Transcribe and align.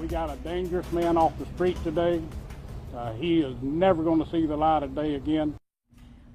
we 0.00 0.06
got 0.06 0.30
a 0.30 0.36
dangerous 0.36 0.90
man 0.92 1.18
off 1.18 1.38
the 1.38 1.44
street 1.54 1.76
today. 1.84 2.22
Uh, 2.96 3.12
he 3.12 3.40
is 3.40 3.54
never 3.60 4.02
going 4.02 4.22
to 4.24 4.30
see 4.30 4.46
the 4.46 4.56
light 4.56 4.82
of 4.82 4.94
day 4.94 5.14
again. 5.14 5.54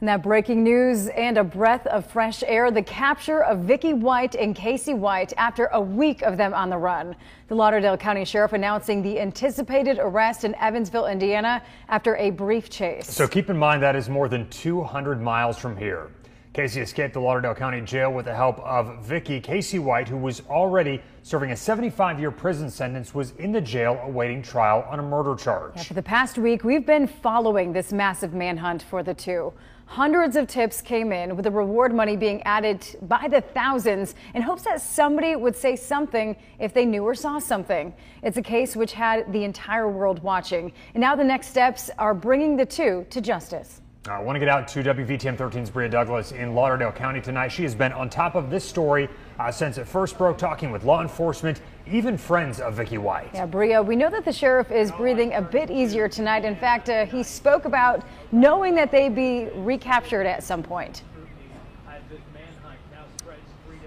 And 0.02 0.10
that 0.10 0.22
breaking 0.22 0.64
news 0.64 1.08
and 1.08 1.38
a 1.40 1.44
breath 1.44 1.88
of 1.88 2.06
fresh 2.06 2.44
air 2.46 2.70
the 2.70 2.84
capture 2.84 3.44
of 3.44 3.62
Vicky 3.62 3.94
White 3.94 4.36
and 4.36 4.56
Casey 4.56 4.94
White 4.94 5.34
after 5.38 5.66
a 5.68 5.82
week 5.82 6.22
of 6.22 6.38
them 6.38 6.54
on 6.54 6.70
the 6.70 6.78
run. 6.78 7.16
The 7.48 7.56
Lauderdale 7.56 7.98
County 7.98 8.24
Sheriff 8.24 8.54
announcing 8.54 9.02
the 9.02 9.20
anticipated 9.20 9.98
arrest 10.00 10.44
in 10.44 10.54
Evansville, 10.56 11.08
Indiana 11.08 11.64
after 11.88 12.18
a 12.18 12.30
brief 12.30 12.70
chase. 12.70 13.12
So 13.12 13.28
keep 13.28 13.50
in 13.50 13.58
mind 13.58 13.82
that 13.82 13.96
is 13.96 14.10
more 14.10 14.30
than 14.30 14.48
200 14.50 15.20
miles 15.20 15.58
from 15.58 15.76
here. 15.76 16.12
Casey 16.56 16.80
escaped 16.80 17.14
the 17.14 17.20
Lauderdale 17.20 17.54
County 17.54 17.82
Jail 17.82 18.14
with 18.14 18.24
the 18.24 18.34
help 18.34 18.60
of 18.60 19.04
Vicky. 19.04 19.42
Casey 19.42 19.78
White, 19.78 20.08
who 20.08 20.16
was 20.16 20.42
already 20.50 21.02
serving 21.22 21.52
a 21.52 21.56
75 21.58 22.18
year 22.18 22.32
prison 22.32 22.70
sentence, 22.70 23.14
was 23.14 23.32
in 23.32 23.52
the 23.52 23.60
jail 23.60 24.00
awaiting 24.06 24.42
trial 24.42 24.88
on 24.90 25.00
a 25.00 25.04
murder 25.04 25.36
charge. 25.36 25.74
Yeah, 25.76 25.84
for 25.84 25.96
the 25.96 26.02
past 26.02 26.38
week, 26.38 26.64
we've 26.64 26.86
been 26.86 27.08
following 27.08 27.74
this 27.74 27.92
massive 27.92 28.34
manhunt 28.34 28.84
for 28.84 29.04
the 29.04 29.14
two. 29.14 29.52
Hundreds 29.86 30.38
of 30.38 30.48
tips 30.48 30.82
came 30.82 31.12
in 31.12 31.36
with 31.36 31.44
the 31.44 31.52
reward 31.52 31.94
money 31.94 32.16
being 32.16 32.42
added 32.44 32.88
by 33.02 33.28
the 33.28 33.42
thousands 33.42 34.16
in 34.34 34.42
hopes 34.42 34.64
that 34.64 34.82
somebody 34.82 35.36
would 35.36 35.58
say 35.58 35.76
something 35.76 36.38
if 36.58 36.74
they 36.74 36.86
knew 36.86 37.04
or 37.04 37.16
saw 37.16 37.38
something. 37.38 37.94
It's 38.24 38.38
a 38.38 38.42
case 38.42 38.78
which 38.78 38.94
had 38.94 39.30
the 39.34 39.44
entire 39.44 39.90
world 39.90 40.24
watching. 40.24 40.72
And 40.94 41.02
now 41.02 41.18
the 41.18 41.24
next 41.26 41.48
steps 41.50 41.90
are 41.98 42.14
bringing 42.14 42.56
the 42.56 42.66
two 42.66 43.06
to 43.10 43.20
justice. 43.20 43.82
I 44.08 44.20
want 44.20 44.36
to 44.36 44.40
get 44.40 44.50
out 44.50 44.68
to 44.68 44.84
WVTM 44.84 45.36
13's 45.36 45.72
Bria 45.72 45.90
Douglas 45.90 46.32
in 46.32 46.54
Lauderdale 46.54 46.92
County 46.92 47.20
tonight. 47.20 47.48
She 47.48 47.64
has 47.64 47.74
been 47.74 47.92
on 47.92 48.08
top 48.08 48.36
of 48.36 48.52
this 48.52 48.64
story 48.64 49.10
uh, 49.40 49.52
since 49.52 49.80
it 49.80 49.88
first 49.88 50.16
broke, 50.16 50.38
talking 50.38 50.70
with 50.70 50.84
law 50.84 51.02
enforcement, 51.02 51.62
even 51.88 52.16
friends 52.16 52.60
of 52.60 52.76
Vicky 52.76 53.00
White. 53.00 53.32
Yeah, 53.34 53.48
Bria, 53.48 53.82
we 53.82 53.96
know 53.96 54.12
that 54.12 54.24
the 54.24 54.32
sheriff 54.32 54.70
is 54.70 54.92
breathing 54.92 55.34
a 55.34 55.42
bit 55.42 55.72
easier 55.72 56.08
tonight. 56.08 56.46
In 56.46 56.56
fact, 56.56 56.88
uh, 56.88 57.08
he 57.08 57.24
spoke 57.24 57.66
about 57.66 58.04
knowing 58.32 58.76
that 58.76 58.92
they'd 58.92 59.16
be 59.16 59.50
recaptured 59.56 60.28
at 60.28 60.44
some 60.44 60.62
point. 60.62 61.02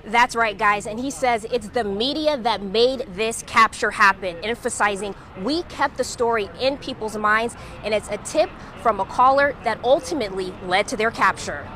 That's 0.09 0.35
right, 0.35 0.57
guys. 0.57 0.87
And 0.87 0.99
he 0.99 1.11
says 1.11 1.47
it's 1.53 1.69
the 1.69 1.85
media 1.85 2.39
that 2.39 2.63
made 2.63 3.07
this 3.15 3.43
capture 3.43 3.91
happen, 3.91 4.37
emphasizing 4.43 5.15
we 5.43 5.63
kept 5.65 5.99
the 5.99 6.05
story 6.05 6.49
in 6.59 6.79
people's 6.79 7.17
minds, 7.17 7.55
and 7.85 7.93
it's 7.93 8.09
a 8.09 8.17
tip 8.19 8.49
from 8.83 9.01
a 9.01 9.05
caller 9.05 9.55
that 9.65 9.79
ultimately 9.85 10.55
led 10.65 10.89
to 10.89 10.97
their 10.97 11.11
capture. 11.11 11.69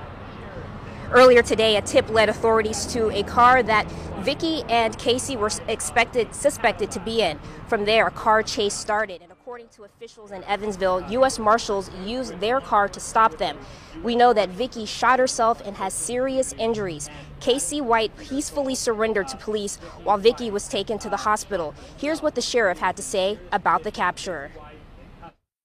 Earlier 1.10 1.42
today, 1.42 1.76
a 1.76 1.82
tip 1.82 2.08
led 2.08 2.30
authorities 2.30 2.86
to 2.86 3.10
a 3.10 3.22
car 3.22 3.62
that 3.62 3.86
Vicky 4.20 4.62
and 4.70 4.96
Casey 4.96 5.36
were 5.36 5.50
expected 5.68 6.34
suspected 6.34 6.90
to 6.92 7.00
be 7.00 7.20
in. 7.20 7.38
From 7.66 7.84
there, 7.84 8.06
a 8.06 8.10
car 8.10 8.42
chase 8.42 8.72
started, 8.72 9.20
and 9.20 9.30
according 9.30 9.68
to 9.76 9.84
officials 9.84 10.30
in 10.30 10.42
Evansville, 10.44 11.04
U.S. 11.10 11.38
Marshals 11.38 11.90
used 12.06 12.40
their 12.40 12.62
car 12.62 12.88
to 12.88 12.98
stop 12.98 13.36
them. 13.36 13.58
We 14.02 14.16
know 14.16 14.32
that 14.32 14.48
Vicky 14.48 14.86
shot 14.86 15.18
herself 15.18 15.60
and 15.66 15.76
has 15.76 15.92
serious 15.92 16.54
injuries. 16.54 17.10
Casey 17.42 17.80
White 17.80 18.16
peacefully 18.16 18.74
surrendered 18.74 19.28
to 19.28 19.36
police 19.36 19.76
while 20.04 20.16
Vicky 20.16 20.50
was 20.50 20.66
taken 20.68 20.98
to 21.00 21.10
the 21.10 21.18
hospital. 21.18 21.74
Here's 21.98 22.22
what 22.22 22.34
the 22.34 22.40
sheriff 22.40 22.78
had 22.78 22.96
to 22.96 23.02
say 23.02 23.38
about 23.52 23.82
the 23.82 23.90
capture. 23.90 24.50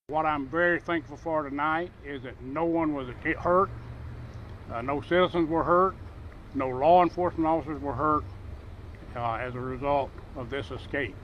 What 0.07 0.25
I'm 0.25 0.47
very 0.47 0.79
thankful 0.79 1.17
for 1.17 1.47
tonight 1.47 1.91
is 2.05 2.23
that 2.23 2.41
no 2.41 2.65
one 2.65 2.93
was 2.93 3.07
hurt 3.37 3.69
uh, 4.71 4.81
no 4.81 5.01
citizens 5.01 5.49
were 5.49 5.63
hurt. 5.63 5.95
No 6.53 6.67
law 6.69 7.03
enforcement 7.03 7.47
officers 7.47 7.81
were 7.81 7.93
hurt 7.93 8.23
uh, 9.15 9.35
as 9.35 9.55
a 9.55 9.59
result 9.59 10.09
of 10.35 10.49
this 10.49 10.71
escape. 10.71 11.15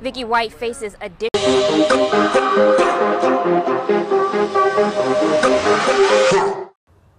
Vicky 0.00 0.24
White 0.24 0.52
faces 0.52 0.96
additional. 1.00 1.30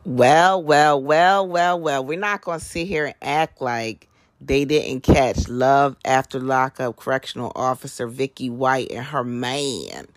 Well, 0.05 0.61
well, 0.61 1.01
well, 1.01 1.47
well, 1.47 1.79
well. 1.79 2.05
We're 2.05 2.19
not 2.19 2.41
going 2.41 2.59
to 2.59 2.65
sit 2.65 2.87
here 2.87 3.05
and 3.05 3.15
act 3.21 3.61
like 3.61 4.09
they 4.41 4.65
didn't 4.65 5.01
catch 5.01 5.47
love 5.47 5.95
after 6.03 6.39
lockup 6.39 6.97
correctional 6.97 7.53
officer 7.55 8.07
Vicky 8.07 8.49
White 8.49 8.91
and 8.91 9.05
her 9.05 9.23
man. 9.23 10.07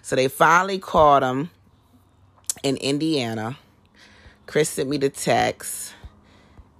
So 0.00 0.16
they 0.16 0.28
finally 0.28 0.78
caught 0.78 1.22
him 1.22 1.50
in 2.62 2.78
Indiana. 2.78 3.58
Chris 4.46 4.70
sent 4.70 4.88
me 4.88 4.96
the 4.96 5.10
text. 5.10 5.94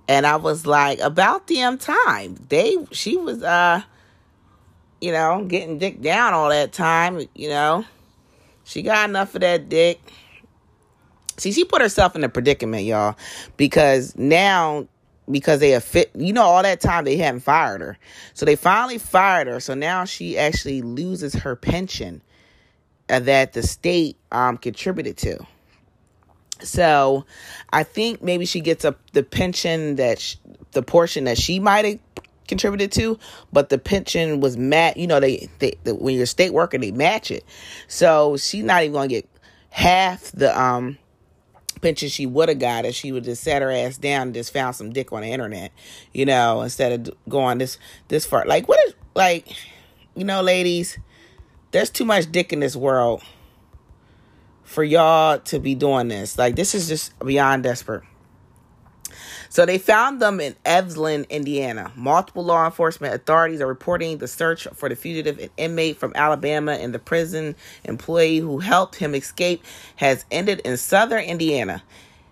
And 0.09 0.27
I 0.27 0.37
was 0.37 0.67
like, 0.67 1.01
about 1.01 1.47
damn 1.47 1.79
time. 1.79 2.37
They 2.49 2.77
she 2.93 3.17
was 3.17 3.43
uh 3.43 3.83
you 5.01 5.13
know, 5.13 5.45
getting 5.45 5.79
dick 5.79 6.01
down 6.01 6.33
all 6.33 6.49
that 6.49 6.73
time, 6.73 7.27
you 7.35 7.51
know. 7.51 7.85
She 8.65 8.81
got 8.81 9.11
enough 9.11 9.35
of 9.35 9.43
that 9.43 9.69
dick. 9.69 10.01
See, 11.37 11.53
she 11.53 11.65
put 11.65 11.83
herself 11.83 12.15
in 12.15 12.25
a 12.25 12.29
predicament, 12.29 12.85
y'all, 12.85 13.17
because 13.57 14.17
now 14.17 14.87
because 15.31 15.61
they 15.61 15.79
fit, 15.81 16.11
you 16.15 16.33
know, 16.33 16.43
all 16.43 16.63
that 16.63 16.81
time 16.81 17.05
they 17.05 17.17
hadn't 17.17 17.41
fired 17.41 17.81
her. 17.81 17.99
So 18.35 18.45
they 18.45 18.57
finally 18.57 18.99
fired 18.99 19.47
her. 19.47 19.59
So 19.61 19.75
now 19.75 20.05
she 20.05 20.39
actually 20.39 20.83
loses 20.83 21.35
her 21.35 21.57
pension 21.57 22.23
uh, 23.09 23.21
that 23.21 23.53
the 23.53 23.63
state 23.63 24.17
um 24.33 24.57
contributed 24.57 25.17
to. 25.19 25.47
So 26.61 27.25
I 27.73 27.83
think 27.83 28.23
maybe 28.23 28.47
she 28.47 28.61
gets 28.61 28.85
a 28.85 28.95
the 29.13 29.23
pension 29.23 29.97
that 29.97 30.21
she, 30.21 30.39
the 30.73 30.83
portion 30.83 31.25
that 31.25 31.39
she 31.39 31.59
might 31.59 31.85
have 31.85 31.99
contributed 32.49 32.93
to, 32.93 33.19
but 33.53 33.69
the 33.69 33.79
pension 33.79 34.41
was 34.41 34.57
mat. 34.57 34.97
You 34.97 35.07
know, 35.07 35.21
they, 35.21 35.49
they 35.59 35.75
the, 35.85 35.95
when 35.95 36.15
you're 36.15 36.27
state 36.27 36.53
worker, 36.53 36.79
they 36.79 36.93
match 36.93 37.31
it. 37.31 37.45
So 37.89 38.37
she's 38.37 38.65
not 38.65 38.83
even 38.83 38.93
gonna 38.93 39.09
get 39.09 39.29
half 39.71 40.31
the 40.33 40.59
um 40.59 40.99
pension 41.85 42.09
she 42.09 42.25
would 42.25 42.49
have 42.49 42.59
got 42.59 42.87
if 42.87 42.95
she 42.95 43.13
would 43.13 43.25
just 43.25 43.45
sat 43.45 43.61
her 43.61 43.71
ass 43.71 43.99
down 43.99 44.29
and 44.29 44.35
just 44.35 44.53
found 44.53 44.75
some 44.75 44.91
dick 44.91 45.13
on 45.13 45.21
the 45.21 45.29
internet. 45.29 45.71
You 46.13 46.25
know, 46.25 46.63
instead 46.63 47.09
of 47.09 47.15
going 47.29 47.59
this 47.59 47.79
this 48.09 48.25
far. 48.25 48.45
Like 48.47 48.67
what 48.67 48.81
is 48.87 48.95
like, 49.15 49.49
you 50.17 50.25
know, 50.25 50.41
ladies, 50.41 50.99
there's 51.71 51.91
too 51.91 52.05
much 52.05 52.33
dick 52.33 52.53
in 52.53 52.61
this 52.61 52.75
world 52.75 53.23
for 54.63 54.83
y'all 54.83 55.39
to 55.39 55.61
be 55.61 55.75
doing 55.75 56.09
this. 56.09 56.39
Like, 56.39 56.57
this 56.57 56.75
is 56.75 56.89
just 56.89 57.17
beyond 57.21 57.63
desperate. 57.63 58.03
So 59.49 59.67
they 59.67 59.79
found 59.79 60.21
them 60.21 60.41
in 60.41 60.57
Evelyn, 60.65 61.27
Indiana. 61.31 61.93
Multiple 61.97 62.45
law 62.45 62.65
enforcement 62.65 63.15
authorities 63.15 63.61
are 63.61 63.67
reporting 63.67 64.19
the 64.19 64.29
search 64.29 64.67
for 64.75 64.89
the 64.89 64.97
fugitive 64.97 65.51
inmate 65.57 65.97
from 65.97 66.13
Alabama 66.15 66.73
and 66.73 66.95
the 66.95 66.99
prison 66.99 67.57
employee 67.85 68.39
who 68.39 68.59
helped 68.59 68.97
him 68.97 69.15
escape 69.15 69.63
has 69.97 70.25
ended 70.31 70.61
in 70.61 70.77
southern 70.77 71.25
Indiana. 71.25 71.83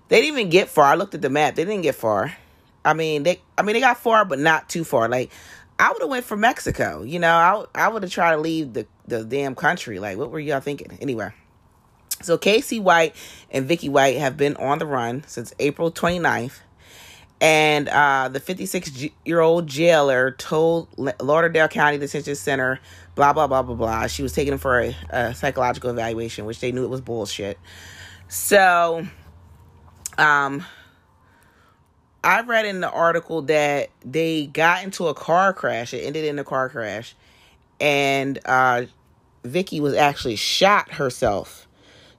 They 0.09 0.21
didn't 0.21 0.39
even 0.39 0.51
get 0.51 0.69
far. 0.69 0.87
I 0.87 0.95
looked 0.95 1.15
at 1.15 1.23
the 1.23 1.31
map. 1.31 1.55
They 1.55 1.65
didn't 1.65 1.83
get 1.83 1.95
far. 1.95 2.37
I 2.85 2.95
mean, 2.95 3.23
they 3.23 3.41
I 3.57 3.63
mean 3.63 3.75
they 3.75 3.81
got 3.81 3.99
far 3.99 4.25
but 4.25 4.39
not 4.39 4.69
too 4.69 4.85
far. 4.85 5.09
Like 5.09 5.31
I 5.79 5.91
would 5.91 6.03
have 6.03 6.11
went 6.11 6.25
for 6.25 6.37
Mexico. 6.37 7.03
You 7.03 7.19
know, 7.19 7.33
I 7.33 7.65
I 7.75 7.89
would 7.89 8.03
have 8.03 8.13
tried 8.13 8.33
to 8.33 8.41
leave 8.41 8.73
the 8.73 8.87
the 9.07 9.25
damn 9.25 9.55
country. 9.55 9.99
Like 9.99 10.19
what 10.19 10.31
were 10.31 10.41
y'all 10.41 10.61
thinking? 10.61 10.99
Anyway. 11.01 11.33
So 12.23 12.39
Casey 12.39 12.79
White 12.79 13.17
and 13.51 13.67
Vicky 13.67 13.89
White 13.89 14.17
have 14.19 14.37
been 14.37 14.55
on 14.57 14.79
the 14.79 14.87
run 14.87 15.25
since 15.27 15.53
April 15.59 15.91
29th. 15.91 16.61
And 17.43 17.89
uh, 17.89 18.29
the 18.29 18.39
56 18.39 19.09
year 19.25 19.41
old 19.41 19.67
jailer 19.67 20.31
told 20.31 20.89
Lauderdale 21.21 21.67
County 21.67 21.99
Detention 21.99 22.37
Center, 22.37 22.79
blah, 23.17 23.33
blah, 23.33 23.49
blah, 23.49 23.63
blah, 23.63 23.75
blah. 23.75 24.07
She 24.07 24.23
was 24.23 24.33
taken 24.33 24.59
for 24.59 24.81
a, 24.81 24.97
a 25.11 25.35
psychological 25.35 25.91
evaluation, 25.91 26.45
which 26.45 26.61
they 26.61 26.71
knew 26.71 26.85
it 26.85 26.89
was 26.89 27.01
bullshit. 27.01 27.59
So, 28.29 29.05
um, 30.17 30.65
I 32.23 32.43
read 32.43 32.65
in 32.65 32.81
the 32.81 32.91
article 32.91 33.43
that 33.43 33.91
they 34.05 34.47
got 34.47 34.85
into 34.85 35.09
a 35.09 35.15
car 35.15 35.53
crash. 35.53 35.93
It 35.93 36.03
ended 36.03 36.25
in 36.25 36.39
a 36.39 36.45
car 36.45 36.69
crash. 36.69 37.17
And 37.81 38.39
uh, 38.45 38.85
Vicky 39.43 39.81
was 39.81 39.95
actually 39.95 40.37
shot 40.37 40.93
herself 40.93 41.67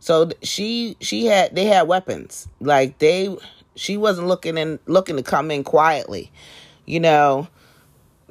so 0.03 0.31
she 0.42 0.98
she 1.00 1.27
had 1.27 1.56
they 1.56 1.63
had 1.63 1.88
weapons. 1.88 2.50
Like 2.59 2.98
they 2.98 3.33
she 3.75 3.98
wasn't 3.98 4.28
looking 4.28 4.58
in 4.58 4.80
looking 4.86 5.18
to 5.18 5.24
come 5.24 5.52
in 5.52 5.64
quietly. 5.64 6.31
You 6.86 7.00
know, 7.00 7.48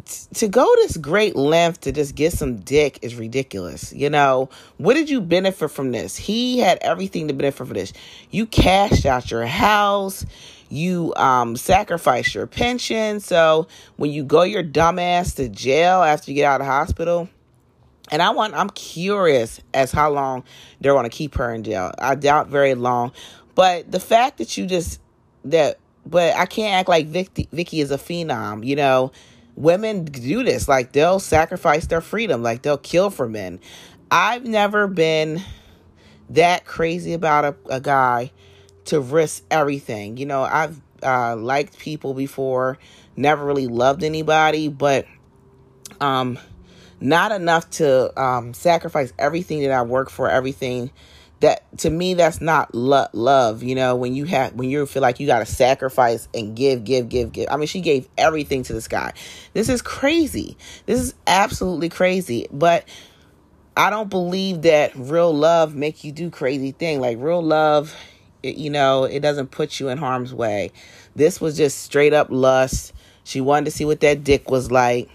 t- 0.05 0.27
to 0.35 0.49
go 0.49 0.65
this 0.77 0.97
great 0.97 1.37
length 1.37 1.83
to 1.83 1.93
just 1.93 2.15
get 2.15 2.33
some 2.33 2.57
dick 2.57 2.99
is 3.03 3.15
ridiculous. 3.15 3.93
You 3.93 4.11
know, 4.11 4.51
what 4.77 4.95
did 4.95 5.09
you 5.09 5.21
benefit 5.21 5.71
from 5.71 5.93
this? 5.93 6.17
He 6.17 6.59
had 6.59 6.79
everything 6.83 7.29
to 7.29 7.35
benefit 7.35 7.67
from 7.67 7.75
this. 7.75 7.93
You 8.31 8.47
cashed 8.47 9.07
out 9.07 9.31
your 9.31 9.47
house 9.47 10.27
you 10.69 11.13
um 11.17 11.55
sacrifice 11.55 12.35
your 12.35 12.47
pension 12.47 13.21
so 13.21 13.69
when 13.97 14.11
you 14.11 14.25
go 14.25 14.43
your 14.43 14.65
dumbass 14.65 15.37
to 15.37 15.47
jail 15.47 16.03
after 16.03 16.31
you 16.31 16.35
get 16.35 16.47
out 16.47 16.63
of 16.63 16.67
hospital 16.67 17.29
and 18.13 18.21
I 18.21 18.31
want 18.31 18.55
I'm 18.55 18.71
curious 18.71 19.61
as 19.73 19.91
how 19.91 20.11
long 20.11 20.45
they're 20.81 20.93
going 20.93 21.09
to 21.09 21.11
keep 21.11 21.35
her 21.37 21.53
in 21.53 21.65
jail. 21.65 21.93
I 21.99 22.15
doubt 22.15 22.49
very 22.49 22.75
long. 22.75 23.13
But 23.55 23.91
the 23.91 24.01
fact 24.01 24.39
that 24.39 24.57
you 24.57 24.67
just 24.67 25.01
that 25.45 25.79
but 26.05 26.35
I 26.37 26.47
can't 26.47 26.75
act 26.75 26.89
like 26.89 27.07
Vicky, 27.07 27.49
Vicky 27.53 27.81
is 27.81 27.91
a 27.91 27.99
phenom, 27.99 28.67
you 28.67 28.77
know. 28.77 29.13
women 29.57 30.05
do 30.05 30.43
this. 30.43 30.69
Like 30.69 30.93
they'll 30.93 31.21
sacrifice 31.21 31.87
their 31.87 32.01
freedom, 32.01 32.43
like 32.43 32.63
they'll 32.63 32.79
kill 32.79 33.11
for 33.11 33.29
men. 33.29 33.61
I've 34.11 34.45
never 34.45 34.87
been 34.89 35.43
that 36.31 36.65
crazy 36.65 37.13
about 37.13 37.45
a, 37.45 37.57
a 37.69 37.81
guy 37.81 38.33
to 38.87 39.01
risk 39.01 39.45
everything. 39.51 40.17
You 40.17 40.27
know, 40.27 40.43
I've 40.43 40.81
uh, 41.03 41.37
liked 41.37 41.79
people 41.79 42.15
before, 42.15 42.79
never 43.17 43.45
really 43.45 43.67
loved 43.67 44.03
anybody, 44.03 44.69
but 44.69 45.07
um, 46.01 46.39
not 47.01 47.33
enough 47.33 47.69
to 47.71 48.21
um, 48.21 48.55
sacrifice 48.55 49.13
everything 49.19 49.63
that 49.63 49.73
I 49.73 49.83
work 49.83 50.11
for, 50.11 50.29
everything 50.31 50.91
that 51.43 51.63
to 51.79 51.91
me 51.91 52.15
that's 52.15 52.41
not 52.41 52.75
lo- 52.75 53.09
love 53.13 53.63
you 53.63 53.75
know 53.75 53.97
when 53.97 54.15
you 54.15 54.25
have 54.25 54.55
when 54.55 54.71
you 54.71 54.87
feel 54.87 55.03
like 55.03 55.21
you 55.21 55.27
got 55.27 55.41
to 55.41 55.47
sacrifice 55.47 56.29
and 56.35 56.57
give 56.57 56.85
give 56.85 57.09
give 57.09 57.33
give. 57.33 57.49
I 57.51 57.57
mean 57.57 57.67
she 57.67 57.81
gave 57.81 58.09
everything 58.17 58.63
to 58.65 58.73
this 58.73 58.89
guy. 58.89 59.13
This 59.53 59.69
is 59.69 59.83
crazy. 59.83 60.57
This 60.87 61.01
is 61.01 61.15
absolutely 61.27 61.91
crazy. 61.91 62.49
But 62.51 62.89
i 63.75 63.89
don't 63.89 64.11
believe 64.11 64.63
that 64.63 64.93
real 64.95 65.33
love 65.35 65.75
make 65.75 66.05
you 66.05 66.13
do 66.13 66.31
crazy 66.31 66.73
thing. 66.73 67.01
Like 67.01 67.19
real 67.21 67.43
love 67.43 67.95
it, 68.43 68.57
you 68.57 68.71
know 68.71 69.05
it 69.05 69.21
doesn't 69.21 69.51
put 69.51 69.81
you 69.81 69.89
in 69.89 69.99
harm's 69.99 70.33
way. 70.33 70.71
This 71.15 71.41
was 71.41 71.57
just 71.57 71.81
straight 71.81 72.13
up 72.13 72.29
lust. 72.31 72.93
She 73.25 73.41
wanted 73.41 73.67
to 73.67 73.71
see 73.73 73.85
what 73.85 74.01
that 74.01 74.25
dick 74.25 74.51
was 74.51 74.71
like 74.71 75.11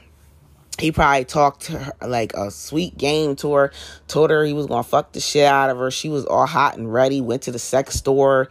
he 0.79 0.91
probably 0.91 1.25
talked 1.25 1.63
to 1.63 1.79
her 1.79 1.93
like 2.07 2.33
a 2.33 2.51
sweet 2.51 2.97
game 2.97 3.35
to 3.37 3.53
her, 3.53 3.71
told 4.07 4.29
her 4.29 4.45
he 4.45 4.53
was 4.53 4.67
gonna 4.67 4.83
fuck 4.83 5.11
the 5.11 5.19
shit 5.19 5.45
out 5.45 5.69
of 5.69 5.77
her. 5.77 5.91
She 5.91 6.09
was 6.09 6.25
all 6.25 6.45
hot 6.45 6.77
and 6.77 6.91
ready, 6.91 7.21
went 7.21 7.43
to 7.43 7.51
the 7.51 7.59
sex 7.59 7.95
store 7.95 8.49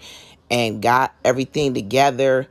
and 0.50 0.82
got 0.82 1.14
everything 1.24 1.74
together. 1.74 2.48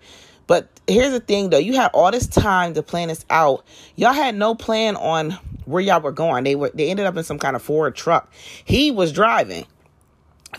But 0.48 0.69
here's 0.88 1.12
the 1.12 1.19
thing 1.19 1.50
though, 1.50 1.57
you 1.57 1.75
had 1.75 1.92
all 1.94 2.12
this 2.12 2.27
time 2.27 2.74
to 2.75 2.83
plan 2.83 3.10
this 3.10 3.25
out. 3.30 3.66
Y'all 3.95 4.13
had 4.13 4.36
no 4.36 4.56
plan 4.56 4.95
on 4.95 5.31
where 5.66 5.81
y'all 5.81 6.01
were 6.01 6.12
going. 6.12 6.44
They 6.44 6.56
were 6.56 6.72
they 6.74 6.89
ended 6.89 7.06
up 7.06 7.18
in 7.18 7.24
some 7.24 7.39
kind 7.39 7.56
of 7.56 7.62
Ford 7.62 7.95
truck. 7.95 8.31
He 8.63 8.92
was 8.92 9.12
driving. 9.12 9.66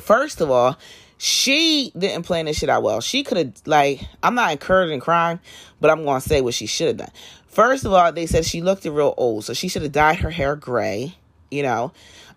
First 0.00 0.40
of 0.40 0.50
all, 0.50 0.76
she 1.18 1.92
didn't 1.96 2.24
plan 2.24 2.44
this 2.44 2.58
shit 2.58 2.68
out 2.68 2.82
well. 2.82 3.00
She 3.00 3.22
could 3.22 3.38
have 3.38 3.52
like 3.64 4.00
I'm 4.22 4.34
not 4.34 4.52
encouraging 4.52 5.00
crime, 5.00 5.40
but 5.80 5.90
I'm 5.90 6.04
gonna 6.04 6.20
say 6.20 6.40
what 6.40 6.54
she 6.54 6.66
should 6.66 6.88
have 6.88 6.96
done. 6.98 7.10
First 7.46 7.84
of 7.84 7.92
all, 7.92 8.12
they 8.12 8.26
said 8.26 8.44
she 8.44 8.60
looked 8.60 8.84
real 8.84 9.14
old, 9.16 9.44
so 9.44 9.54
she 9.54 9.68
should 9.68 9.82
have 9.82 9.92
dyed 9.92 10.18
her 10.18 10.30
hair 10.30 10.56
gray. 10.56 11.14
You 11.50 11.62
know, 11.62 11.92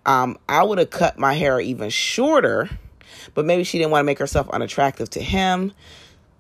um, 0.05 0.37
I 0.47 0.63
would 0.63 0.77
have 0.77 0.91
cut 0.91 1.19
my 1.19 1.33
hair 1.33 1.59
even 1.59 1.89
shorter, 1.89 2.69
but 3.33 3.45
maybe 3.45 3.63
she 3.63 3.77
didn't 3.77 3.91
want 3.91 4.01
to 4.01 4.05
make 4.05 4.19
herself 4.19 4.49
unattractive 4.49 5.09
to 5.11 5.21
him. 5.21 5.73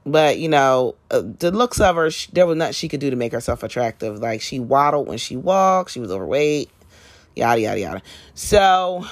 But 0.05 0.39
you 0.39 0.47
know, 0.47 0.95
uh, 1.11 1.23
the 1.39 1.51
looks 1.51 1.81
of 1.81 1.97
her, 1.97 2.09
there 2.31 2.47
was 2.47 2.57
nothing 2.57 2.73
she 2.73 2.87
could 2.87 3.01
do 3.01 3.09
to 3.09 3.15
make 3.17 3.33
herself 3.33 3.63
attractive. 3.63 4.19
Like 4.19 4.41
she 4.41 4.59
waddled 4.59 5.07
when 5.07 5.17
she 5.17 5.35
walked, 5.35 5.91
she 5.91 5.99
was 5.99 6.09
overweight, 6.09 6.69
yada 7.35 7.59
yada 7.59 7.79
yada. 7.79 8.01
So 8.33 9.05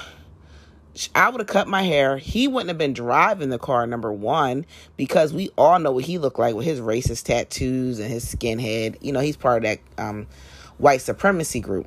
I 1.14 1.28
would 1.28 1.40
have 1.40 1.48
cut 1.48 1.68
my 1.68 1.82
hair. 1.82 2.18
He 2.18 2.48
wouldn't 2.48 2.68
have 2.68 2.78
been 2.78 2.92
driving 2.92 3.50
the 3.50 3.58
car, 3.58 3.86
number 3.86 4.12
one, 4.12 4.66
because 4.96 5.32
we 5.32 5.50
all 5.56 5.78
know 5.78 5.92
what 5.92 6.04
he 6.04 6.18
looked 6.18 6.38
like 6.38 6.54
with 6.54 6.64
his 6.64 6.80
racist 6.80 7.24
tattoos 7.24 7.98
and 7.98 8.10
his 8.10 8.24
skinhead. 8.24 8.96
You 9.00 9.12
know, 9.12 9.20
he's 9.20 9.36
part 9.36 9.58
of 9.58 9.62
that 9.64 9.80
um, 10.02 10.26
white 10.78 11.00
supremacy 11.00 11.60
group. 11.60 11.86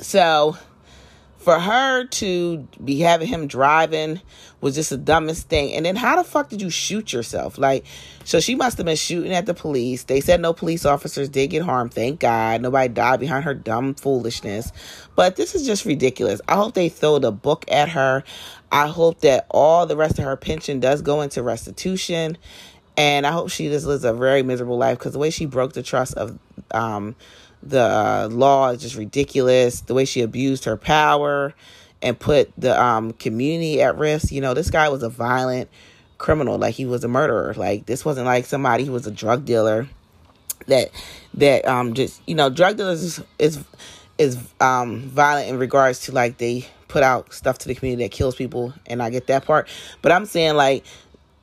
So 0.00 0.56
for 1.44 1.58
her 1.60 2.04
to 2.06 2.66
be 2.82 3.00
having 3.00 3.28
him 3.28 3.46
driving 3.46 4.20
was 4.62 4.74
just 4.74 4.88
the 4.88 4.96
dumbest 4.96 5.48
thing. 5.50 5.74
And 5.74 5.84
then 5.84 5.94
how 5.94 6.16
the 6.16 6.24
fuck 6.24 6.48
did 6.48 6.62
you 6.62 6.70
shoot 6.70 7.12
yourself? 7.12 7.58
Like, 7.58 7.84
so 8.24 8.40
she 8.40 8.54
must 8.54 8.78
have 8.78 8.86
been 8.86 8.96
shooting 8.96 9.32
at 9.32 9.44
the 9.44 9.52
police. 9.52 10.04
They 10.04 10.22
said 10.22 10.40
no 10.40 10.54
police 10.54 10.86
officers 10.86 11.28
did 11.28 11.48
get 11.50 11.62
harmed. 11.62 11.92
Thank 11.92 12.20
God. 12.20 12.62
Nobody 12.62 12.88
died 12.88 13.20
behind 13.20 13.44
her 13.44 13.52
dumb 13.52 13.94
foolishness. 13.94 14.72
But 15.14 15.36
this 15.36 15.54
is 15.54 15.66
just 15.66 15.84
ridiculous. 15.84 16.40
I 16.48 16.54
hope 16.54 16.72
they 16.72 16.88
throw 16.88 17.18
the 17.18 17.30
book 17.30 17.66
at 17.68 17.90
her. 17.90 18.24
I 18.72 18.88
hope 18.88 19.20
that 19.20 19.46
all 19.50 19.84
the 19.84 19.96
rest 19.96 20.18
of 20.18 20.24
her 20.24 20.36
pension 20.36 20.80
does 20.80 21.02
go 21.02 21.20
into 21.20 21.42
restitution. 21.42 22.38
And 22.96 23.26
I 23.26 23.32
hope 23.32 23.50
she 23.50 23.68
just 23.68 23.86
lives 23.86 24.04
a 24.04 24.14
very 24.14 24.42
miserable 24.42 24.78
life 24.78 24.98
because 24.98 25.12
the 25.12 25.18
way 25.18 25.28
she 25.28 25.44
broke 25.44 25.74
the 25.74 25.82
trust 25.82 26.14
of 26.14 26.38
um, 26.70 27.16
the 27.66 27.80
uh, 27.82 28.28
law 28.30 28.70
is 28.70 28.82
just 28.82 28.96
ridiculous. 28.96 29.80
The 29.80 29.94
way 29.94 30.04
she 30.04 30.20
abused 30.20 30.64
her 30.64 30.76
power 30.76 31.54
and 32.02 32.18
put 32.18 32.52
the 32.58 32.80
um, 32.80 33.12
community 33.12 33.80
at 33.82 33.96
risk. 33.96 34.30
You 34.30 34.40
know, 34.40 34.54
this 34.54 34.70
guy 34.70 34.88
was 34.90 35.02
a 35.02 35.08
violent 35.08 35.70
criminal. 36.18 36.58
Like 36.58 36.74
he 36.74 36.86
was 36.86 37.02
a 37.04 37.08
murderer. 37.08 37.54
Like 37.54 37.86
this 37.86 38.04
wasn't 38.04 38.26
like 38.26 38.46
somebody 38.46 38.84
who 38.84 38.92
was 38.92 39.06
a 39.06 39.10
drug 39.10 39.44
dealer. 39.44 39.88
That 40.66 40.90
that 41.34 41.66
um 41.66 41.92
just 41.92 42.22
you 42.26 42.34
know 42.34 42.48
drug 42.48 42.78
dealers 42.78 43.02
is 43.02 43.22
is, 43.38 43.64
is 44.16 44.38
um 44.60 45.00
violent 45.02 45.50
in 45.50 45.58
regards 45.58 46.00
to 46.02 46.12
like 46.12 46.38
they 46.38 46.66
put 46.88 47.02
out 47.02 47.34
stuff 47.34 47.58
to 47.58 47.68
the 47.68 47.74
community 47.74 48.04
that 48.04 48.12
kills 48.12 48.34
people 48.34 48.72
and 48.86 49.02
I 49.02 49.10
get 49.10 49.26
that 49.26 49.44
part. 49.44 49.68
But 50.00 50.12
I'm 50.12 50.24
saying 50.24 50.54
like 50.54 50.84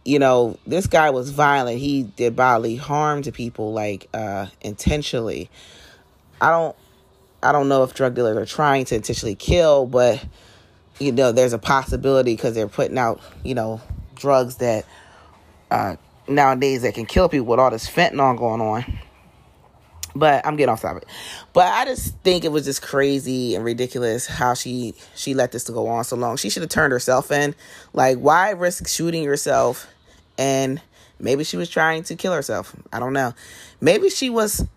you 0.04 0.18
know, 0.18 0.58
this 0.66 0.88
guy 0.88 1.12
was 1.12 1.30
violent. 1.30 1.78
He 1.78 2.02
did 2.02 2.36
bodily 2.36 2.76
harm 2.76 3.22
to 3.24 3.32
people 3.32 3.74
like 3.74 4.08
uh 4.14 4.48
intentionally. 4.62 5.50
I 6.42 6.50
don't 6.50 6.76
I 7.44 7.52
don't 7.52 7.70
know 7.70 7.84
if 7.84 7.94
drug 7.94 8.16
dealers 8.16 8.38
are 8.38 8.46
trying 8.46 8.86
to 8.86 8.96
intentionally 8.96 9.36
kill, 9.36 9.86
but 9.86 10.24
you 11.00 11.12
know, 11.12 11.32
there's 11.32 11.54
a 11.54 11.60
possibility 11.60 12.36
because 12.36 12.54
they're 12.54 12.68
putting 12.68 12.98
out, 12.98 13.22
you 13.44 13.56
know, 13.56 13.82
drugs 14.16 14.58
that 14.58 14.86
uh, 15.72 15.96
nowadays 16.28 16.84
that 16.84 16.94
can 16.94 17.06
kill 17.06 17.30
people 17.30 17.48
with 17.48 17.60
all 17.60 17.72
this 17.72 17.88
fentanyl 17.88 18.38
going 18.38 18.62
on. 18.62 18.86
But 20.14 20.46
I'm 20.46 20.58
getting 20.58 20.72
off 20.72 20.82
topic. 20.82 21.08
But 21.54 21.68
I 21.68 21.86
just 21.86 22.18
think 22.20 22.44
it 22.44 22.52
was 22.52 22.66
just 22.66 22.82
crazy 22.82 23.56
and 23.56 23.64
ridiculous 23.64 24.28
how 24.28 24.54
she 24.54 24.94
she 25.16 25.34
let 25.34 25.54
this 25.54 25.64
to 25.66 25.72
go 25.72 25.88
on 25.88 26.04
so 26.04 26.18
long. 26.18 26.36
She 26.36 26.50
should 26.50 26.64
have 26.64 26.70
turned 26.70 26.92
herself 26.92 27.32
in. 27.32 27.56
Like, 27.94 28.18
why 28.18 28.50
risk 28.52 28.88
shooting 28.88 29.24
yourself? 29.24 29.88
And 30.38 30.82
maybe 31.18 31.46
she 31.46 31.56
was 31.56 31.70
trying 31.70 32.04
to 32.04 32.16
kill 32.16 32.34
herself. 32.34 32.76
I 32.92 33.00
don't 33.00 33.14
know. 33.14 33.34
Maybe 33.80 34.10
she 34.10 34.30
was 34.30 34.68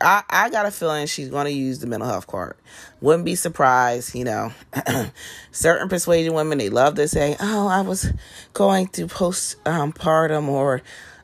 I, 0.00 0.22
I 0.28 0.50
got 0.50 0.66
a 0.66 0.70
feeling 0.70 1.06
she's 1.06 1.28
going 1.28 1.46
to 1.46 1.52
use 1.52 1.78
the 1.78 1.86
mental 1.86 2.08
health 2.08 2.26
card. 2.26 2.56
Wouldn't 3.00 3.24
be 3.24 3.34
surprised, 3.34 4.14
you 4.14 4.24
know. 4.24 4.52
certain 5.52 5.88
persuasion 5.88 6.34
women, 6.34 6.58
they 6.58 6.68
love 6.68 6.96
to 6.96 7.08
say, 7.08 7.36
oh, 7.40 7.68
I 7.68 7.80
was 7.80 8.12
going 8.52 8.88
to 8.88 9.06
postpartum 9.06 10.36
um, 10.36 10.48
or 10.48 10.82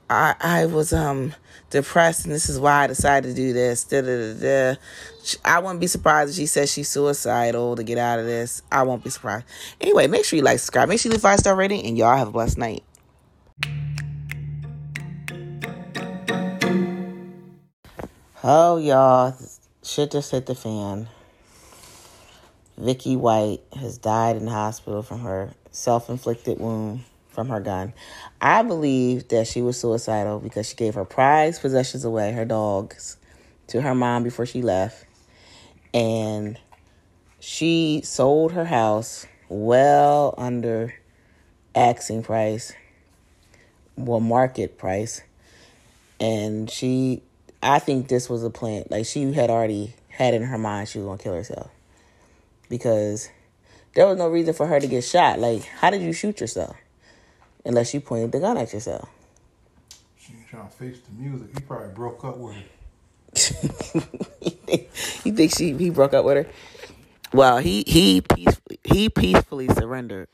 I, 0.08 0.34
I 0.40 0.66
was 0.66 0.92
um 0.92 1.34
depressed 1.70 2.24
and 2.24 2.34
this 2.34 2.48
is 2.48 2.58
why 2.58 2.84
I 2.84 2.86
decided 2.86 3.28
to 3.28 3.34
do 3.34 3.52
this. 3.52 3.84
Da, 3.84 4.00
da, 4.00 4.34
da, 4.34 4.40
da. 4.40 4.80
I 5.44 5.60
wouldn't 5.60 5.80
be 5.80 5.86
surprised 5.86 6.30
if 6.30 6.36
she 6.36 6.46
says 6.46 6.72
she's 6.72 6.88
suicidal 6.88 7.76
to 7.76 7.84
get 7.84 7.98
out 7.98 8.18
of 8.18 8.26
this. 8.26 8.62
I 8.72 8.82
won't 8.82 9.04
be 9.04 9.10
surprised. 9.10 9.44
Anyway, 9.80 10.06
make 10.06 10.24
sure 10.24 10.36
you 10.36 10.42
like, 10.42 10.58
subscribe, 10.58 10.88
make 10.88 11.00
sure 11.00 11.10
you 11.10 11.14
leave 11.14 11.22
five 11.22 11.38
star 11.38 11.54
rating, 11.54 11.84
and 11.86 11.96
y'all 11.96 12.16
have 12.16 12.28
a 12.28 12.32
blessed 12.32 12.58
night. 12.58 12.82
Oh, 18.42 18.78
y'all, 18.78 19.36
shit 19.82 20.12
just 20.12 20.30
hit 20.30 20.46
the 20.46 20.54
fan. 20.54 21.10
Vicky 22.78 23.14
White 23.14 23.60
has 23.78 23.98
died 23.98 24.36
in 24.36 24.46
the 24.46 24.50
hospital 24.50 25.02
from 25.02 25.20
her 25.20 25.50
self 25.72 26.08
inflicted 26.08 26.58
wound 26.58 27.04
from 27.28 27.50
her 27.50 27.60
gun. 27.60 27.92
I 28.40 28.62
believe 28.62 29.28
that 29.28 29.46
she 29.46 29.60
was 29.60 29.78
suicidal 29.78 30.38
because 30.40 30.70
she 30.70 30.74
gave 30.74 30.94
her 30.94 31.04
prized 31.04 31.60
possessions 31.60 32.02
away, 32.02 32.32
her 32.32 32.46
dogs, 32.46 33.18
to 33.66 33.82
her 33.82 33.94
mom 33.94 34.22
before 34.22 34.46
she 34.46 34.62
left. 34.62 35.04
And 35.92 36.58
she 37.40 38.00
sold 38.02 38.52
her 38.52 38.64
house 38.64 39.26
well 39.50 40.34
under 40.38 40.94
asking 41.74 42.22
price, 42.22 42.72
well, 43.96 44.20
market 44.20 44.78
price. 44.78 45.20
And 46.18 46.70
she 46.70 47.22
I 47.62 47.78
think 47.78 48.08
this 48.08 48.28
was 48.28 48.42
a 48.42 48.50
plan. 48.50 48.84
Like 48.90 49.06
she 49.06 49.32
had 49.32 49.50
already 49.50 49.94
had 50.08 50.34
in 50.34 50.42
her 50.42 50.58
mind 50.58 50.88
she 50.88 50.98
was 50.98 51.06
gonna 51.06 51.18
kill 51.18 51.34
herself 51.34 51.70
because 52.68 53.30
there 53.94 54.06
was 54.06 54.16
no 54.16 54.28
reason 54.28 54.54
for 54.54 54.66
her 54.66 54.80
to 54.80 54.86
get 54.86 55.04
shot. 55.04 55.38
Like, 55.38 55.64
how 55.64 55.90
did 55.90 56.02
you 56.02 56.12
shoot 56.12 56.40
yourself 56.40 56.76
unless 57.64 57.92
you 57.92 58.00
pointed 58.00 58.32
the 58.32 58.40
gun 58.40 58.56
at 58.56 58.72
yourself? 58.72 59.08
She 60.16 60.34
was 60.34 60.44
trying 60.48 60.68
to 60.68 60.72
face 60.72 61.00
the 61.00 61.12
music. 61.22 61.48
He 61.54 61.60
probably 61.64 61.92
broke 61.92 62.24
up 62.24 62.38
with 62.38 62.54
her. 62.54 62.62
you, 65.24 65.32
think, 65.32 65.54
she 65.54 65.72
he 65.74 65.90
broke 65.90 66.14
up 66.14 66.24
with 66.24 66.46
her? 66.46 66.52
Well, 67.32 67.58
he 67.58 67.84
he 67.86 68.20
peacefully 68.20 68.78
he 68.82 69.08
peacefully 69.08 69.68
surrendered. 69.68 70.28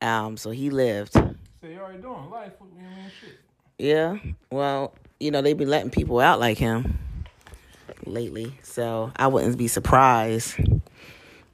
Um, 0.00 0.36
so 0.36 0.50
he 0.50 0.70
lived. 0.70 1.14
So 1.14 1.34
you 1.62 1.78
already 1.78 2.02
doing 2.02 2.30
life 2.30 2.52
with 2.60 2.72
me, 2.74 2.82
man. 2.82 3.10
Shit. 3.20 3.40
Yeah. 3.78 4.16
Well, 4.50 4.94
you 5.20 5.30
know, 5.30 5.42
they've 5.42 5.56
been 5.56 5.70
letting 5.70 5.90
people 5.90 6.20
out 6.20 6.40
like 6.40 6.58
him 6.58 6.98
lately. 8.04 8.54
So 8.62 9.12
I 9.16 9.26
wouldn't 9.26 9.58
be 9.58 9.68
surprised 9.68 10.56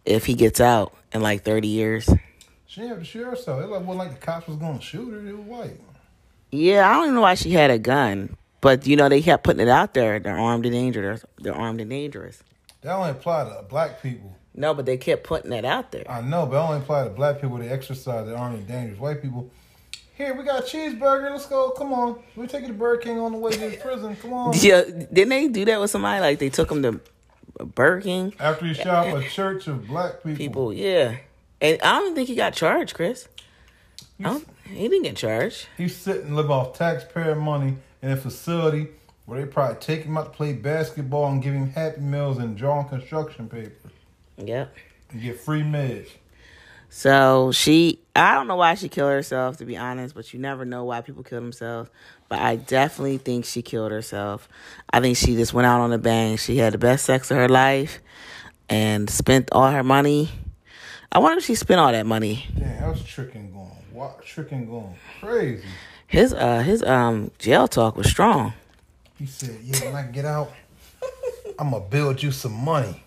if 0.04 0.26
he 0.26 0.35
gets 0.35 0.61
out 0.61 0.94
in 1.12 1.23
like 1.23 1.42
30 1.42 1.68
years. 1.68 2.09
She 2.66 2.83
have 2.83 2.99
to 2.99 3.04
shoot 3.04 3.25
herself. 3.25 3.62
It 3.62 3.68
wasn't 3.68 3.97
like 3.97 4.11
the 4.11 4.26
cops 4.26 4.49
was 4.49 4.56
going 4.56 4.78
to 4.78 4.85
shoot 4.85 5.11
her. 5.11 5.26
It 5.26 5.37
was 5.37 5.47
white. 5.47 5.80
Yeah, 6.50 6.88
I 6.88 6.94
don't 6.94 7.04
even 7.04 7.14
know 7.16 7.21
why 7.23 7.35
she 7.35 7.52
had 7.52 7.71
a 7.71 7.78
gun. 7.78 8.37
But 8.61 8.87
you 8.87 8.97
know 8.97 9.11
they 9.11 9.21
kept 9.21 9.44
putting 9.44 9.61
it 9.61 9.68
out 9.68 9.92
there. 9.92 10.18
They're 10.18 10.38
armed 10.38 10.64
and 10.64 10.75
dangerous. 10.75 11.25
They're 11.38 11.54
armed 11.54 11.83
and 11.83 11.90
dangerous. 11.90 12.42
That 12.80 12.94
only 12.94 13.11
apply 13.11 13.44
to 13.44 13.62
black 13.68 14.02
people. 14.02 14.35
No, 14.54 14.73
but 14.73 14.87
they 14.87 14.97
kept 14.97 15.25
putting 15.25 15.50
that 15.50 15.64
out 15.64 15.92
there. 15.92 16.04
I 16.09 16.23
know, 16.23 16.47
but 16.47 16.52
that 16.52 16.61
only 16.61 16.78
apply 16.78 17.04
to 17.04 17.11
black 17.11 17.42
people. 17.42 17.59
They 17.59 17.68
exercise. 17.68 18.26
They 18.26 18.33
armed 18.33 18.59
and 18.59 18.66
dangerous. 18.66 18.99
White 18.99 19.21
people. 19.21 19.50
Here 20.16 20.33
we 20.35 20.44
got 20.44 20.61
a 20.61 20.62
cheeseburger. 20.62 21.30
Let's 21.33 21.47
go. 21.47 21.71
Come 21.71 21.92
on. 21.92 22.18
We 22.37 22.47
taking 22.47 22.68
the 22.68 22.75
Burger 22.75 23.00
King 23.02 23.18
on 23.18 23.33
the 23.33 23.38
way 23.38 23.52
to 23.52 23.59
the 23.71 23.76
prison. 23.76 24.14
Come 24.16 24.33
on. 24.33 24.54
Yeah, 24.59 24.83
didn't 24.85 25.28
they 25.28 25.49
do 25.49 25.64
that 25.64 25.80
with 25.80 25.90
somebody? 25.90 26.21
Like 26.21 26.38
they 26.38 26.50
took 26.50 26.68
them 26.68 26.83
to 26.83 27.00
Burger 27.64 28.00
King. 28.02 28.35
After 28.38 28.66
he 28.66 28.75
shot 28.75 29.09
a 29.16 29.23
church 29.28 29.66
of 29.66 29.87
black 29.88 30.23
people. 30.23 30.37
People, 30.37 30.73
yeah. 30.73 31.16
And 31.61 31.80
I 31.83 31.99
don't 32.00 32.14
think 32.14 32.28
he 32.28 32.35
got 32.37 32.52
charged, 32.54 32.94
Chris. 32.94 33.28
I 34.21 34.25
don't, 34.25 34.47
he 34.68 34.88
didn't 34.88 35.02
get 35.02 35.16
charged. 35.16 35.66
He's 35.76 35.97
sitting 35.97 36.35
living 36.37 36.50
off 36.52 36.78
taxpayer 36.78 37.35
money 37.35 37.76
in 38.00 38.11
a 38.12 38.16
facility 38.16 38.88
where 39.26 39.40
they 39.40 39.47
probably 39.50 39.76
take 39.80 40.02
him 40.04 40.16
out 40.16 40.25
to 40.26 40.30
play 40.30 40.52
basketball 40.52 41.26
and 41.33 41.42
give 41.42 41.54
him 41.54 41.71
happy 41.71 42.00
meals 42.00 42.38
and 42.38 42.56
drawing 42.56 42.87
construction 42.88 43.49
paper 43.49 43.90
Yep. 44.37 44.73
and 45.11 45.23
get 45.23 45.40
free 45.40 45.62
meds. 45.62 46.09
So 46.96 47.50
she, 47.50 47.98
I 48.14 48.34
don't 48.34 48.46
know 48.46 48.54
why 48.54 48.76
she 48.76 48.88
killed 48.88 49.10
herself, 49.10 49.56
to 49.56 49.64
be 49.64 49.76
honest, 49.76 50.14
but 50.14 50.32
you 50.32 50.38
never 50.38 50.64
know 50.64 50.84
why 50.84 51.00
people 51.00 51.24
kill 51.24 51.40
themselves. 51.40 51.90
But 52.28 52.38
I 52.38 52.54
definitely 52.54 53.18
think 53.18 53.46
she 53.46 53.62
killed 53.62 53.90
herself. 53.90 54.48
I 54.90 55.00
think 55.00 55.16
she 55.16 55.34
just 55.34 55.52
went 55.52 55.66
out 55.66 55.80
on 55.80 55.92
a 55.92 55.98
bang. 55.98 56.36
She 56.36 56.58
had 56.58 56.72
the 56.72 56.78
best 56.78 57.04
sex 57.04 57.32
of 57.32 57.36
her 57.36 57.48
life 57.48 57.98
and 58.68 59.10
spent 59.10 59.48
all 59.50 59.72
her 59.72 59.82
money. 59.82 60.30
I 61.10 61.18
wonder 61.18 61.38
if 61.38 61.44
she 61.44 61.56
spent 61.56 61.80
all 61.80 61.90
that 61.90 62.06
money. 62.06 62.46
Damn, 62.56 62.78
how's 62.78 63.02
tricking 63.02 63.52
going? 63.52 63.76
What 63.92 64.24
tricking 64.24 64.66
going 64.66 64.94
crazy? 65.20 65.66
His 66.06 66.32
uh 66.32 66.60
his 66.60 66.84
um 66.84 67.32
jail 67.40 67.66
talk 67.66 67.96
was 67.96 68.08
strong. 68.08 68.52
He 69.18 69.26
said, 69.26 69.58
"Yeah, 69.64 69.86
when 69.86 69.96
I 69.96 70.02
get 70.04 70.26
out, 70.26 70.52
I'm 71.58 71.72
gonna 71.72 71.84
build 71.86 72.22
you 72.22 72.30
some 72.30 72.54
money. 72.54 73.02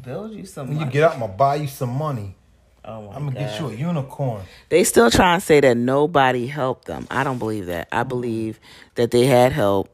Build 0.00 0.30
you 0.30 0.46
some 0.46 0.68
When 0.68 0.78
you 0.78 0.86
get 0.86 1.02
out, 1.02 1.14
I'm 1.14 1.20
gonna 1.20 1.32
buy 1.32 1.56
you 1.56 1.66
some 1.66 1.90
money. 1.90 2.36
Oh 2.84 3.10
I'm 3.10 3.26
gonna 3.26 3.38
get 3.38 3.58
you 3.58 3.68
a 3.68 3.74
unicorn." 3.74 4.42
They 4.68 4.84
still 4.84 5.10
trying 5.10 5.40
to 5.40 5.44
say 5.46 5.60
that 5.60 5.76
nobody 5.76 6.46
helped 6.46 6.86
them. 6.86 7.06
I 7.10 7.24
don't 7.24 7.38
believe 7.38 7.66
that. 7.66 7.88
I 7.90 8.02
believe 8.02 8.60
that 8.96 9.10
they 9.10 9.26
had 9.26 9.52
help. 9.52 9.90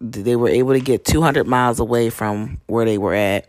They 0.00 0.36
were 0.36 0.48
able 0.48 0.72
to 0.72 0.80
get 0.80 1.04
200 1.04 1.46
miles 1.46 1.78
away 1.78 2.08
from 2.10 2.58
where 2.66 2.86
they 2.86 2.96
were 2.96 3.14
at. 3.14 3.48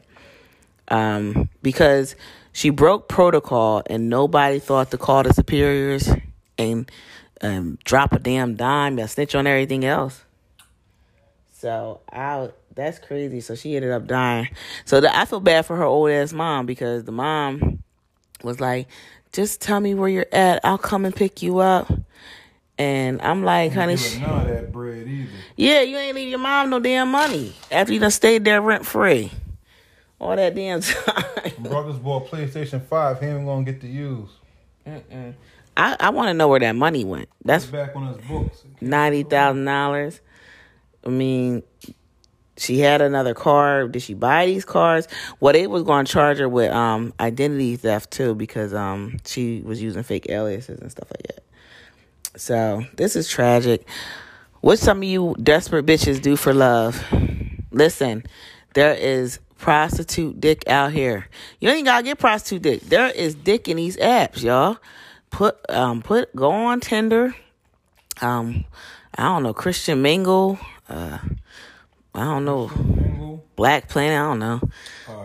Um, 0.89 1.47
because 1.61 2.15
she 2.51 2.69
broke 2.69 3.07
protocol 3.07 3.81
and 3.85 4.09
nobody 4.09 4.59
thought 4.59 4.91
to 4.91 4.97
call 4.97 5.23
the 5.23 5.33
superiors 5.33 6.09
and 6.57 6.91
um, 7.41 7.77
drop 7.85 8.11
a 8.13 8.19
damn 8.19 8.55
dime 8.55 8.99
and 8.99 9.09
snitch 9.09 9.35
on 9.35 9.47
everything 9.47 9.85
else. 9.85 10.23
So 11.53 12.01
I 12.11 12.49
that's 12.75 12.99
crazy. 12.99 13.41
So 13.41 13.55
she 13.55 13.75
ended 13.75 13.91
up 13.91 14.07
dying. 14.07 14.49
So 14.85 15.01
the, 15.01 15.15
I 15.15 15.25
feel 15.25 15.39
bad 15.39 15.65
for 15.65 15.75
her 15.75 15.83
old 15.83 16.09
ass 16.09 16.33
mom 16.33 16.65
because 16.65 17.03
the 17.03 17.11
mom 17.11 17.83
was 18.43 18.59
like, 18.59 18.87
"Just 19.31 19.61
tell 19.61 19.79
me 19.79 19.93
where 19.93 20.09
you're 20.09 20.25
at. 20.31 20.59
I'll 20.63 20.77
come 20.77 21.05
and 21.05 21.15
pick 21.15 21.41
you 21.41 21.59
up." 21.59 21.91
And 22.77 23.21
I'm 23.21 23.43
like, 23.43 23.73
honey, 23.73 23.95
Give 23.95 24.21
none 24.21 24.41
of 24.41 24.47
that 24.47 24.71
bread 24.71 25.07
either. 25.07 25.29
yeah, 25.55 25.81
you 25.81 25.97
ain't 25.97 26.15
leave 26.15 26.29
your 26.29 26.39
mom 26.39 26.71
no 26.71 26.79
damn 26.79 27.11
money 27.11 27.53
after 27.69 27.93
you 27.93 27.99
done 27.99 28.09
stayed 28.09 28.43
there 28.43 28.59
rent 28.59 28.85
free. 28.87 29.31
All 30.19 30.35
that 30.35 30.55
damn 30.55 30.81
time. 30.81 31.23
Brought 31.59 31.87
this 31.87 31.97
boy 31.97 32.19
PlayStation 32.21 32.81
Five. 32.83 33.19
He 33.19 33.27
ain't 33.27 33.45
gonna 33.45 33.63
get 33.65 33.81
to 33.81 33.87
use. 33.87 34.29
I, 35.77 35.95
I 35.99 36.09
want 36.09 36.29
to 36.29 36.33
know 36.33 36.47
where 36.47 36.59
that 36.59 36.75
money 36.75 37.05
went. 37.05 37.29
That's 37.45 37.65
back 37.65 37.95
on 37.95 38.07
his 38.13 38.17
books. 38.25 38.63
ninety 38.81 39.23
thousand 39.23 39.65
dollars. 39.65 40.19
I 41.05 41.09
mean, 41.09 41.61
she 42.61 42.79
had 42.79 43.01
another 43.01 43.33
car. 43.33 43.87
Did 43.87 44.01
she 44.01 44.13
buy 44.13 44.45
these 44.45 44.65
cars? 44.65 45.07
Well, 45.39 45.53
they 45.53 45.67
was 45.67 45.83
going 45.83 46.05
to 46.05 46.11
charge 46.11 46.37
her 46.37 46.47
with 46.47 46.71
um 46.71 47.13
identity 47.19 47.75
theft 47.75 48.11
too 48.11 48.35
because 48.35 48.73
um 48.73 49.17
she 49.25 49.61
was 49.61 49.81
using 49.81 50.03
fake 50.03 50.27
aliases 50.29 50.79
and 50.79 50.91
stuff 50.91 51.09
like 51.11 51.27
that. 51.27 51.43
So 52.39 52.85
this 52.95 53.15
is 53.15 53.27
tragic. 53.27 53.85
What 54.61 54.77
some 54.77 54.99
of 54.99 55.03
you 55.03 55.35
desperate 55.41 55.85
bitches 55.85 56.21
do 56.21 56.35
for 56.35 56.53
love? 56.53 57.03
Listen, 57.71 58.23
there 58.75 58.93
is 58.93 59.39
prostitute 59.57 60.39
dick 60.39 60.67
out 60.67 60.91
here. 60.91 61.27
You 61.59 61.69
ain't 61.69 61.85
gotta 61.85 62.03
get 62.03 62.19
prostitute 62.19 62.61
dick. 62.61 62.81
There 62.81 63.09
is 63.09 63.33
dick 63.35 63.67
in 63.67 63.77
these 63.77 63.97
apps, 63.97 64.43
y'all. 64.43 64.77
Put 65.31 65.57
um 65.69 66.01
put 66.01 66.35
go 66.35 66.51
on 66.51 66.79
Tinder. 66.79 67.35
Um, 68.21 68.65
I 69.15 69.23
don't 69.23 69.43
know 69.43 69.53
Christian 69.53 70.01
Mingle. 70.01 70.59
Uh, 70.87 71.17
I 72.13 72.23
don't 72.23 72.45
know 72.45 72.67
Mingle, 72.67 73.45
Black 73.55 73.87
Planet. 73.89 74.17
I 74.19 74.21
don't 74.23 74.39
know 74.39 74.61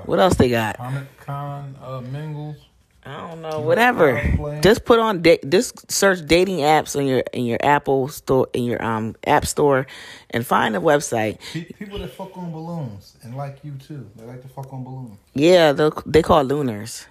what 0.05 0.19
else 0.21 0.35
they 0.37 0.49
got. 0.49 0.77
Comic 0.77 1.05
Con, 1.21 1.77
uh, 1.83 2.01
Mingles. 2.01 2.57
I 3.05 3.29
don't 3.29 3.41
know. 3.41 3.61
Whatever. 3.61 4.21
Just 4.63 4.85
put 4.85 4.99
on 4.99 5.23
da- 5.23 5.39
just 5.49 5.91
search 5.93 6.27
dating 6.27 6.59
apps 6.59 6.97
on 6.97 7.07
your 7.07 7.23
in 7.33 7.45
your 7.45 7.59
Apple 7.63 8.09
store 8.09 8.49
in 8.53 8.65
your 8.65 8.83
um 8.85 9.15
app 9.27 9.47
store, 9.47 9.87
and 10.31 10.45
find 10.45 10.75
a 10.75 10.81
website. 10.81 11.39
People 11.79 12.01
that 12.01 12.11
fuck 12.13 12.37
on 12.37 12.51
balloons 12.51 13.17
and 13.23 13.37
like 13.37 13.59
you 13.65 13.73
too. 13.79 14.11
They 14.17 14.25
like 14.25 14.43
to 14.43 14.49
fuck 14.49 14.73
on 14.73 14.83
balloons. 14.83 15.19
Yeah, 15.35 15.71
they 15.73 15.89
they 16.05 16.23
call 16.23 16.41
it 16.41 16.45
looners. 16.49 17.07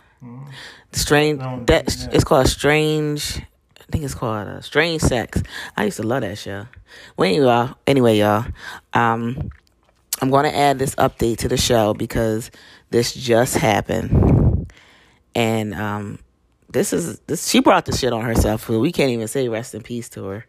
Strange. 0.92 1.40
No, 1.40 1.64
That 1.68 1.96
yeah. 1.98 2.10
it's 2.14 2.24
called 2.24 2.48
strange. 2.48 3.42
I 3.80 3.84
think 3.92 4.04
it's 4.04 4.16
called 4.16 4.48
uh, 4.48 4.62
strange 4.62 5.02
sex. 5.02 5.44
I 5.78 5.86
used 5.86 5.98
to 5.98 6.04
love 6.04 6.22
that 6.22 6.38
show. 6.38 6.66
Well, 7.16 7.30
anyway, 7.30 7.46
y'all. 7.46 7.76
Anyway, 7.88 8.18
y'all. 8.18 8.46
Um, 8.94 9.50
I'm 10.22 10.30
going 10.30 10.46
to 10.46 10.56
add 10.56 10.80
this 10.80 10.96
update 10.96 11.38
to 11.40 11.48
the 11.48 11.58
show 11.58 11.94
because 11.94 12.50
this 12.90 13.14
just 13.14 13.58
happened, 13.58 14.72
and 15.34 15.74
um, 15.74 16.20
this 16.70 16.94
is 16.94 17.20
this. 17.28 17.48
She 17.48 17.60
brought 17.60 17.86
the 17.86 17.96
shit 17.96 18.14
on 18.14 18.24
herself. 18.24 18.70
We 18.70 18.92
can't 18.92 19.12
even 19.12 19.28
say 19.28 19.50
rest 19.50 19.76
in 19.76 19.82
peace 19.82 20.08
to 20.10 20.24
her 20.26 20.46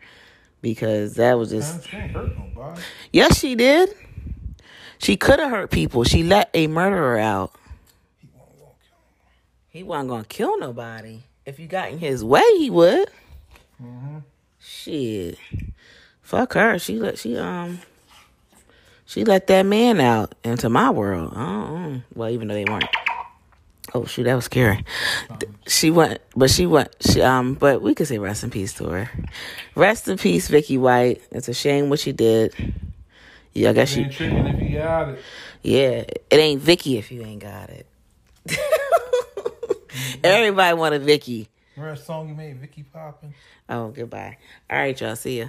because 0.62 1.14
that 1.14 1.34
was 1.38 1.50
just. 1.50 1.84
Yes, 3.12 3.38
she 3.38 3.54
did. 3.56 3.92
She 4.98 5.16
could 5.16 5.38
have 5.40 5.50
hurt 5.50 5.70
people. 5.70 6.04
She 6.04 6.22
let 6.22 6.48
a 6.54 6.68
murderer 6.68 7.18
out. 7.18 7.52
He 9.68 9.82
wasn't 9.82 10.08
gonna 10.08 10.24
kill 10.24 10.58
nobody. 10.58 11.20
If 11.44 11.58
you 11.58 11.66
got 11.66 11.90
in 11.90 11.98
his 11.98 12.24
way, 12.24 12.42
he 12.56 12.70
would. 12.70 13.10
Shit, 14.58 15.38
fuck 16.22 16.54
her. 16.54 16.78
She 16.78 16.98
let 16.98 17.18
she 17.18 17.36
um 17.36 17.80
she 19.06 19.24
let 19.24 19.46
that 19.46 19.64
man 19.64 20.00
out 20.00 20.34
into 20.44 20.68
my 20.68 20.90
world. 20.90 21.32
Oh, 21.34 22.02
well, 22.14 22.30
even 22.30 22.48
though 22.48 22.54
they 22.54 22.64
weren't. 22.64 22.84
Oh 23.94 24.04
shoot, 24.04 24.24
that 24.24 24.34
was 24.34 24.44
scary. 24.44 24.84
She 25.68 25.90
went, 25.90 26.20
but 26.34 26.50
she 26.50 26.66
went. 26.66 26.94
She 27.00 27.22
um, 27.22 27.54
but 27.54 27.80
we 27.80 27.94
could 27.94 28.08
say 28.08 28.18
rest 28.18 28.42
in 28.44 28.50
peace 28.50 28.74
to 28.74 28.88
her. 28.88 29.10
Rest 29.74 30.08
in 30.08 30.18
peace, 30.18 30.48
Vicky 30.48 30.76
White. 30.76 31.22
It's 31.30 31.48
a 31.48 31.54
shame 31.54 31.88
what 31.88 32.00
she 32.00 32.12
did. 32.12 32.52
Yeah, 33.54 33.70
I 33.70 33.72
guess 33.72 33.90
she. 33.90 34.02
ain't 34.02 34.12
tricking 34.12 34.46
if 34.48 34.70
you 34.70 34.78
got 34.78 35.08
it. 35.08 35.22
Yeah, 35.62 36.04
it 36.30 36.32
ain't 36.32 36.60
Vicky 36.60 36.98
if 36.98 37.10
you 37.10 37.22
ain't 37.22 37.42
got 37.42 37.70
it. 37.70 37.86
Everybody 40.24 40.76
want 40.76 40.94
a 40.94 40.98
Vicky. 40.98 41.48
Remember 41.76 41.96
that 41.96 42.04
song 42.04 42.28
you 42.28 42.34
made, 42.34 42.56
Vicky 42.58 42.82
Poppin'? 42.82 43.34
Oh, 43.68 43.88
goodbye. 43.88 44.38
All 44.70 44.78
right, 44.78 45.00
y'all. 45.00 45.16
See 45.16 45.40
ya. 45.40 45.48